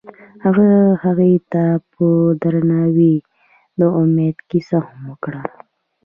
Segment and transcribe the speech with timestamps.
[0.43, 0.69] هغه
[1.03, 1.63] هغې ته
[1.93, 2.07] په
[2.41, 3.15] درناوي
[3.79, 5.41] د امید کیسه هم وکړه.